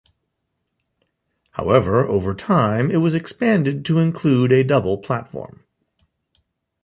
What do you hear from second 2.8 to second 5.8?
it was expanded to include a double platform.